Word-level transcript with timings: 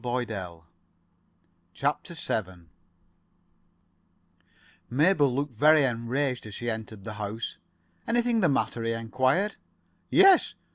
[Pg 0.01 0.09
49] 0.09 0.61
CHAPTER 1.75 2.15
VII 2.15 2.69
Mabel 4.89 5.31
looked 5.31 5.53
very 5.53 5.83
enraged 5.83 6.47
as 6.47 6.55
she 6.55 6.71
entered 6.71 7.03
the 7.03 7.13
house. 7.21 7.59
"Anything 8.07 8.39
the 8.39 8.49
matter?" 8.49 8.81
he 8.81 8.93
enquired. 8.93 9.57
"Yes. 10.09 10.55